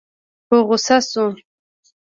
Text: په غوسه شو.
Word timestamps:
په 0.47 0.55
غوسه 0.67 0.97
شو. 1.09 1.25